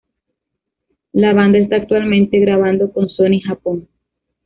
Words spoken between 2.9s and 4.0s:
con Sony Japón.